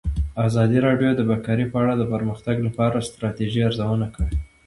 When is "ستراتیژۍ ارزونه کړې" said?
3.09-4.35